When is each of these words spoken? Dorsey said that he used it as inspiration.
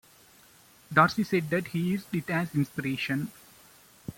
Dorsey 0.91 1.23
said 1.23 1.51
that 1.51 1.67
he 1.67 1.79
used 1.79 2.07
it 2.15 2.27
as 2.31 2.55
inspiration. 2.55 3.31